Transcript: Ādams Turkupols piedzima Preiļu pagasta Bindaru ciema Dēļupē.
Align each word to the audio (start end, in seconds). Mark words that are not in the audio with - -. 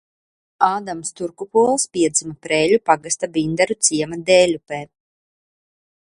Ādams 0.67 1.11
Turkupols 1.19 1.85
piedzima 1.97 2.33
Preiļu 2.47 2.81
pagasta 2.91 3.31
Bindaru 3.37 3.79
ciema 3.91 4.21
Dēļupē. 4.33 4.83